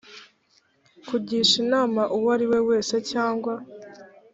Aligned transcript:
kugisha 1.07 1.55
inama 1.63 2.01
uwo 2.15 2.27
ari 2.35 2.45
we 2.51 2.59
wese 2.69 2.95
cyangwa 3.11 3.53